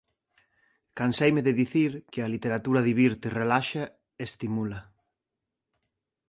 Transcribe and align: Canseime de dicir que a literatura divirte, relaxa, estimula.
Canseime 0.97 1.41
de 1.47 1.53
dicir 1.61 1.91
que 2.11 2.19
a 2.21 2.31
literatura 2.35 2.85
divirte, 2.89 3.27
relaxa, 3.41 3.83
estimula. 4.27 4.79